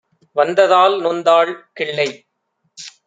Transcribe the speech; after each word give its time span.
வந்ததால் 0.35 0.95
நொந்தாள் 1.01 1.51
கிள்ளை 1.73 2.09